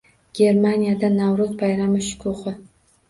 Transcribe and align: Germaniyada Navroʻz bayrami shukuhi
Germaniyada 0.39 1.11
Navroʻz 1.17 1.53
bayrami 1.63 2.03
shukuhi 2.11 2.57